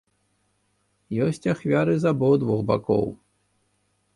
[1.25, 3.05] Ёсць ахвяры з абодвух бакоў.